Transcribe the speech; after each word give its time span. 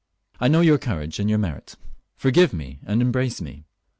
I 0.39 0.47
know 0.47 0.61
your 0.61 0.79
courage 0.79 1.19
and 1.19 1.29
your 1.29 1.37
merit. 1.37 1.75
Forgive 2.15 2.53
me, 2.53 2.79
and 2.87 3.03
embrace 3.03 3.39
me." 3.39 3.65